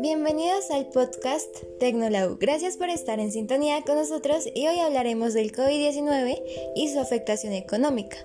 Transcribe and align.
Bienvenidos 0.00 0.70
al 0.70 0.88
podcast 0.88 1.54
Tecnolau. 1.78 2.38
Gracias 2.38 2.76
por 2.76 2.88
estar 2.88 3.20
en 3.20 3.32
sintonía 3.32 3.82
con 3.82 3.96
nosotros 3.96 4.48
y 4.54 4.66
hoy 4.66 4.78
hablaremos 4.78 5.34
del 5.34 5.52
COVID-19 5.52 6.42
y 6.74 6.88
su 6.88 6.98
afectación 7.00 7.52
económica. 7.52 8.16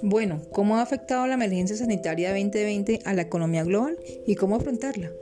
Bueno, 0.00 0.40
¿cómo 0.52 0.76
ha 0.76 0.82
afectado 0.82 1.26
la 1.26 1.34
emergencia 1.34 1.76
sanitaria 1.76 2.30
2020 2.30 3.00
a 3.04 3.12
la 3.12 3.22
economía 3.22 3.64
global 3.64 3.98
y 4.26 4.34
cómo 4.36 4.56
afrontarla? 4.56 5.12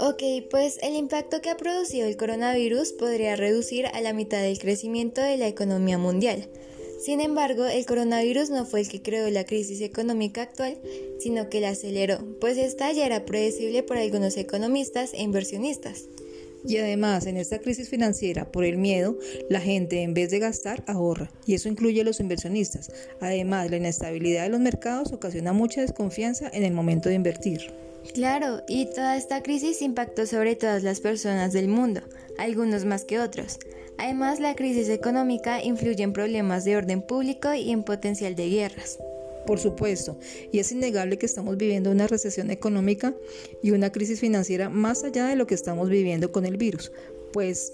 Ok, 0.00 0.22
pues 0.50 0.78
el 0.82 0.96
impacto 0.96 1.40
que 1.40 1.50
ha 1.50 1.56
producido 1.56 2.08
el 2.08 2.16
coronavirus 2.16 2.92
podría 2.92 3.36
reducir 3.36 3.86
a 3.86 4.00
la 4.00 4.12
mitad 4.12 4.42
del 4.42 4.58
crecimiento 4.58 5.20
de 5.20 5.36
la 5.36 5.46
economía 5.46 5.98
mundial. 5.98 6.48
Sin 6.98 7.20
embargo, 7.20 7.66
el 7.66 7.86
coronavirus 7.86 8.50
no 8.50 8.66
fue 8.66 8.80
el 8.80 8.88
que 8.88 9.02
creó 9.02 9.30
la 9.30 9.44
crisis 9.44 9.80
económica 9.80 10.42
actual, 10.42 10.78
sino 11.20 11.48
que 11.48 11.60
la 11.60 11.70
aceleró, 11.70 12.18
pues 12.40 12.58
esta 12.58 12.90
ya 12.92 13.06
era 13.06 13.24
predecible 13.24 13.84
por 13.84 13.98
algunos 13.98 14.36
economistas 14.36 15.14
e 15.14 15.22
inversionistas. 15.22 16.06
Y 16.66 16.78
además, 16.78 17.26
en 17.26 17.36
esta 17.36 17.60
crisis 17.60 17.88
financiera, 17.88 18.50
por 18.50 18.64
el 18.64 18.78
miedo, 18.78 19.16
la 19.48 19.60
gente 19.60 20.02
en 20.02 20.12
vez 20.12 20.30
de 20.30 20.40
gastar 20.40 20.82
ahorra, 20.88 21.30
y 21.46 21.54
eso 21.54 21.68
incluye 21.68 22.00
a 22.00 22.04
los 22.04 22.18
inversionistas. 22.18 22.90
Además, 23.20 23.70
la 23.70 23.76
inestabilidad 23.76 24.42
de 24.42 24.48
los 24.48 24.60
mercados 24.60 25.12
ocasiona 25.12 25.52
mucha 25.52 25.80
desconfianza 25.80 26.50
en 26.52 26.64
el 26.64 26.72
momento 26.72 27.08
de 27.08 27.14
invertir. 27.14 27.72
Claro, 28.12 28.62
y 28.66 28.86
toda 28.86 29.16
esta 29.16 29.42
crisis 29.42 29.82
impactó 29.82 30.26
sobre 30.26 30.56
todas 30.56 30.82
las 30.82 31.00
personas 31.00 31.52
del 31.52 31.68
mundo, 31.68 32.00
algunos 32.38 32.84
más 32.84 33.04
que 33.04 33.20
otros. 33.20 33.58
Además, 33.98 34.40
la 34.40 34.54
crisis 34.54 34.88
económica 34.88 35.62
influye 35.62 36.02
en 36.02 36.12
problemas 36.12 36.64
de 36.64 36.76
orden 36.76 37.02
público 37.02 37.52
y 37.52 37.70
en 37.70 37.82
potencial 37.82 38.34
de 38.34 38.48
guerras. 38.48 38.98
Por 39.46 39.58
supuesto, 39.58 40.18
y 40.52 40.58
es 40.58 40.72
innegable 40.72 41.18
que 41.18 41.26
estamos 41.26 41.56
viviendo 41.56 41.90
una 41.90 42.06
recesión 42.06 42.50
económica 42.50 43.14
y 43.62 43.70
una 43.70 43.90
crisis 43.90 44.20
financiera 44.20 44.68
más 44.68 45.04
allá 45.04 45.26
de 45.26 45.36
lo 45.36 45.46
que 45.46 45.54
estamos 45.54 45.88
viviendo 45.88 46.30
con 46.32 46.44
el 46.44 46.56
virus, 46.56 46.92
pues 47.32 47.72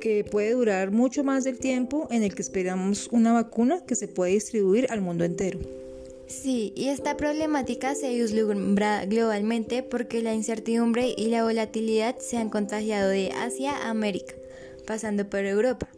que 0.00 0.24
puede 0.24 0.52
durar 0.52 0.90
mucho 0.90 1.24
más 1.24 1.44
del 1.44 1.58
tiempo 1.58 2.06
en 2.10 2.22
el 2.22 2.34
que 2.34 2.42
esperamos 2.42 3.08
una 3.10 3.32
vacuna 3.32 3.84
que 3.84 3.96
se 3.96 4.08
puede 4.08 4.32
distribuir 4.32 4.86
al 4.90 5.00
mundo 5.00 5.24
entero. 5.24 5.58
Sí, 6.26 6.72
y 6.74 6.88
esta 6.88 7.16
problemática 7.16 7.94
se 7.94 8.12
vislumbra 8.12 9.04
globalmente 9.06 9.82
porque 9.82 10.22
la 10.22 10.34
incertidumbre 10.34 11.14
y 11.16 11.26
la 11.28 11.44
volatilidad 11.44 12.18
se 12.18 12.36
han 12.36 12.50
contagiado 12.50 13.08
de 13.10 13.30
Asia 13.30 13.76
a 13.76 13.90
América, 13.90 14.34
pasando 14.86 15.28
por 15.28 15.44
Europa. 15.44 15.88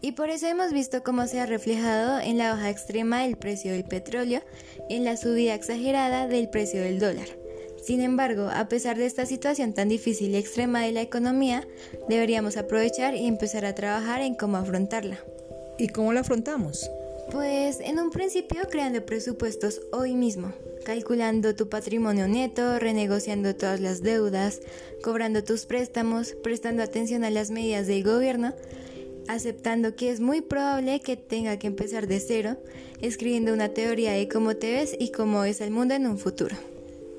Y 0.00 0.12
por 0.12 0.30
eso 0.30 0.48
hemos 0.48 0.72
visto 0.72 1.04
cómo 1.04 1.28
se 1.28 1.38
ha 1.38 1.46
reflejado 1.46 2.18
en 2.18 2.36
la 2.36 2.50
baja 2.50 2.70
extrema 2.70 3.22
del 3.22 3.36
precio 3.36 3.70
del 3.70 3.84
petróleo 3.84 4.42
y 4.88 4.96
en 4.96 5.04
la 5.04 5.16
subida 5.16 5.54
exagerada 5.54 6.26
del 6.26 6.48
precio 6.48 6.82
del 6.82 6.98
dólar. 6.98 7.28
Sin 7.84 8.00
embargo, 8.00 8.48
a 8.52 8.68
pesar 8.68 8.96
de 8.96 9.06
esta 9.06 9.26
situación 9.26 9.74
tan 9.74 9.88
difícil 9.88 10.30
y 10.30 10.36
extrema 10.36 10.82
de 10.82 10.92
la 10.92 11.02
economía, 11.02 11.66
deberíamos 12.08 12.56
aprovechar 12.56 13.14
y 13.14 13.26
empezar 13.26 13.64
a 13.64 13.74
trabajar 13.74 14.22
en 14.22 14.34
cómo 14.34 14.56
afrontarla. 14.56 15.18
¿Y 15.78 15.88
cómo 15.88 16.12
la 16.12 16.20
afrontamos? 16.20 16.88
Pues 17.30 17.80
en 17.80 17.98
un 17.98 18.10
principio 18.10 18.62
creando 18.68 19.06
presupuestos 19.06 19.80
hoy 19.92 20.14
mismo, 20.14 20.52
calculando 20.84 21.54
tu 21.54 21.68
patrimonio 21.68 22.28
neto, 22.28 22.78
renegociando 22.78 23.54
todas 23.54 23.80
las 23.80 24.02
deudas, 24.02 24.60
cobrando 25.02 25.44
tus 25.44 25.64
préstamos, 25.64 26.34
prestando 26.42 26.82
atención 26.82 27.24
a 27.24 27.30
las 27.30 27.50
medidas 27.50 27.86
del 27.86 28.02
gobierno, 28.02 28.54
aceptando 29.28 29.94
que 29.94 30.10
es 30.10 30.20
muy 30.20 30.40
probable 30.40 31.00
que 31.00 31.16
tenga 31.16 31.58
que 31.58 31.68
empezar 31.68 32.06
de 32.06 32.20
cero, 32.20 32.56
escribiendo 33.00 33.52
una 33.52 33.68
teoría 33.68 34.12
de 34.12 34.28
cómo 34.28 34.56
te 34.56 34.72
ves 34.72 34.96
y 34.98 35.10
cómo 35.10 35.44
es 35.44 35.60
el 35.60 35.70
mundo 35.70 35.94
en 35.94 36.06
un 36.06 36.18
futuro. 36.18 36.56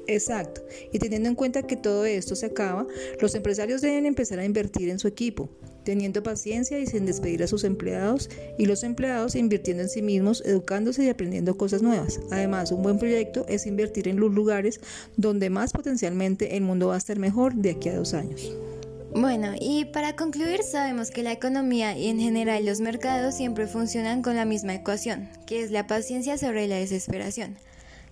Exacto. 0.08 0.62
Y 0.92 1.00
teniendo 1.00 1.30
en 1.30 1.36
cuenta 1.36 1.64
que 1.64 1.78
todo 1.78 2.06
esto 2.06 2.36
se 2.36 2.48
acaba, 2.48 2.86
los 3.22 3.36
empresarios 3.36 3.82
deben 3.82 4.06
empezar 4.06 4.40
a 4.40 4.46
invertir 4.46 4.90
en 4.90 5.00
su 5.00 5.08
equipo, 5.08 5.50
teniendo 5.84 6.24
paciencia 6.24 6.80
y 6.80 6.88
sin 6.88 7.06
despedir 7.06 7.44
a 7.44 7.48
sus 7.48 7.64
empleados, 7.64 8.30
y 8.58 8.66
los 8.66 8.84
empleados 8.84 9.36
invirtiendo 9.36 9.84
en 9.84 9.90
sí 9.90 10.02
mismos, 10.02 10.44
educándose 10.46 11.04
y 11.04 11.10
aprendiendo 11.10 11.58
cosas 11.58 11.82
nuevas. 11.82 12.20
Además, 12.32 12.72
un 12.72 12.84
buen 12.84 13.00
proyecto 13.00 13.46
es 13.48 13.66
invertir 13.66 14.08
en 14.08 14.20
los 14.20 14.32
lugares 14.32 14.80
donde 15.18 15.50
más 15.50 15.72
potencialmente 15.72 16.56
el 16.58 16.64
mundo 16.64 16.88
va 16.88 16.96
a 16.96 16.98
estar 16.98 17.20
mejor 17.20 17.56
de 17.56 17.72
aquí 17.72 17.90
a 17.90 17.96
dos 17.96 18.14
años. 18.14 18.52
Bueno, 19.16 19.54
y 19.60 19.86
para 19.86 20.16
concluir, 20.16 20.64
sabemos 20.64 21.12
que 21.12 21.22
la 21.22 21.32
economía 21.32 21.96
y 21.96 22.08
en 22.08 22.20
general 22.20 22.66
los 22.66 22.80
mercados 22.80 23.36
siempre 23.36 23.68
funcionan 23.68 24.24
con 24.24 24.36
la 24.36 24.46
misma 24.46 24.74
ecuación, 24.74 25.30
que 25.46 25.62
es 25.62 25.70
la 25.70 25.86
paciencia 25.86 26.38
sobre 26.40 26.68
la 26.68 26.78
desesperación. 26.78 27.56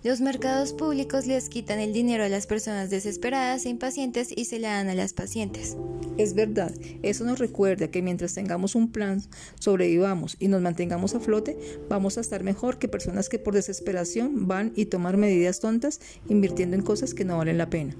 Los 0.04 0.20
mercados 0.20 0.72
públicos 0.72 1.28
les 1.28 1.48
quitan 1.48 1.78
el 1.78 1.92
dinero 1.92 2.24
a 2.24 2.28
las 2.28 2.48
personas 2.48 2.90
desesperadas 2.90 3.64
e 3.64 3.68
impacientes 3.68 4.30
y 4.34 4.46
se 4.46 4.58
la 4.58 4.70
dan 4.70 4.88
a 4.88 4.96
las 4.96 5.12
pacientes. 5.12 5.76
Es 6.18 6.34
verdad, 6.34 6.74
eso 7.02 7.24
nos 7.24 7.38
recuerda 7.38 7.88
que 7.88 8.02
mientras 8.02 8.34
tengamos 8.34 8.74
un 8.74 8.90
plan, 8.90 9.22
sobrevivamos 9.60 10.36
y 10.40 10.48
nos 10.48 10.60
mantengamos 10.60 11.14
a 11.14 11.20
flote, 11.20 11.56
vamos 11.88 12.18
a 12.18 12.20
estar 12.20 12.42
mejor 12.42 12.80
que 12.80 12.88
personas 12.88 13.28
que 13.28 13.38
por 13.38 13.54
desesperación 13.54 14.48
van 14.48 14.72
y 14.74 14.86
toman 14.86 15.20
medidas 15.20 15.60
tontas 15.60 16.00
invirtiendo 16.28 16.74
en 16.74 16.82
cosas 16.82 17.14
que 17.14 17.24
no 17.24 17.38
valen 17.38 17.58
la 17.58 17.70
pena. 17.70 17.94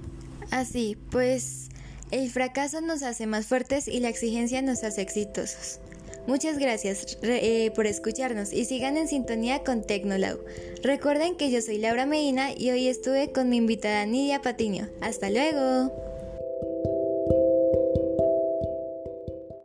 Así, 0.51 0.97
pues 1.09 1.69
el 2.11 2.29
fracaso 2.29 2.81
nos 2.81 3.01
hace 3.01 3.27
más 3.27 3.47
fuertes 3.47 3.87
y 3.87 4.01
la 4.01 4.09
exigencia 4.09 4.61
nos 4.61 4.83
hace 4.83 5.01
exitosos. 5.01 5.79
Muchas 6.25 6.57
gracias 6.57 7.17
eh, 7.21 7.71
por 7.75 7.85
escucharnos 7.85 8.53
y 8.53 8.65
sigan 8.65 8.95
en 8.95 9.07
sintonía 9.07 9.63
con 9.63 9.83
Tecnolau. 9.83 10.39
Recuerden 10.81 11.35
que 11.35 11.51
yo 11.51 11.61
soy 11.61 11.77
Laura 11.77 12.05
Medina 12.05 12.51
y 12.57 12.71
hoy 12.71 12.87
estuve 12.87 13.31
con 13.31 13.49
mi 13.49 13.57
invitada 13.57 14.05
Nidia 14.05 14.41
Patiño. 14.41 14.89
Hasta 15.01 15.29
luego. 15.29 16.12